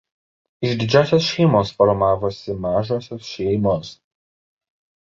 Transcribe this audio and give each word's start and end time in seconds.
Iš 0.69 0.79
didžiosios 0.79 1.27
šeimos 1.33 1.75
formavosi 1.83 2.57
mažosios 2.65 3.31
šeimos. 3.37 3.95